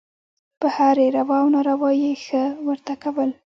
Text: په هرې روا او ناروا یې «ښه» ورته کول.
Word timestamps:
په 0.59 0.67
هرې 0.75 1.07
روا 1.17 1.37
او 1.43 1.47
ناروا 1.55 1.91
یې 2.01 2.13
«ښه» 2.25 2.43
ورته 2.67 2.93
کول. 3.03 3.29